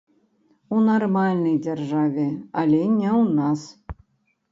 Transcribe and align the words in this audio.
У 0.77 0.79
нармальнай 0.85 1.53
дзяржаве, 1.65 2.23
але 2.61 2.79
не 2.97 3.11
ў 3.21 3.37
нас. 3.41 3.61